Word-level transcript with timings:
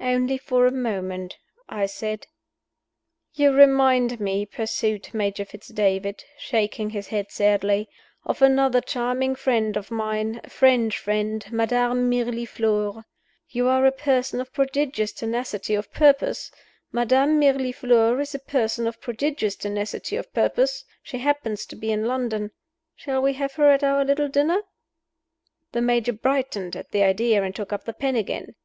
"Only 0.00 0.38
for 0.38 0.66
a 0.66 0.72
moment," 0.72 1.38
I 1.68 1.86
said. 1.86 2.26
"You 3.34 3.52
remind 3.52 4.18
me," 4.18 4.44
pursued 4.44 5.14
Major 5.14 5.44
Fitz 5.44 5.68
David, 5.68 6.24
shaking 6.36 6.90
his 6.90 7.06
head 7.06 7.30
sadly, 7.30 7.88
"of 8.24 8.42
another 8.42 8.80
charming 8.80 9.36
friend 9.36 9.76
of 9.76 9.92
mine 9.92 10.40
a 10.42 10.50
French 10.50 10.98
friend 10.98 11.46
Madame 11.52 12.10
Mirliflore. 12.10 13.04
You 13.50 13.68
are 13.68 13.86
a 13.86 13.92
person 13.92 14.40
of 14.40 14.52
prodigious 14.52 15.12
tenacity 15.12 15.74
of 15.76 15.92
purpose. 15.92 16.50
Madame 16.90 17.38
Mirliflore 17.38 18.20
is 18.20 18.34
a 18.34 18.40
person 18.40 18.84
of 18.88 19.00
prodigious 19.00 19.54
tenacity 19.54 20.16
of 20.16 20.32
purpose. 20.34 20.84
She 21.04 21.18
happens 21.18 21.64
to 21.66 21.76
be 21.76 21.92
in 21.92 22.04
London. 22.04 22.50
Shall 22.96 23.22
we 23.22 23.34
have 23.34 23.52
her 23.52 23.70
at 23.70 23.84
our 23.84 24.04
little 24.04 24.26
dinner?" 24.28 24.62
The 25.70 25.82
Major 25.82 26.14
brightened 26.14 26.74
at 26.74 26.90
the 26.90 27.04
idea, 27.04 27.44
and 27.44 27.54
took 27.54 27.72
up 27.72 27.84
the 27.84 27.92
pen 27.92 28.16
again. 28.16 28.56